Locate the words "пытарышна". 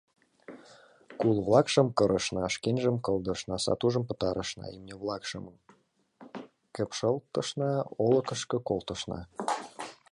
4.09-4.65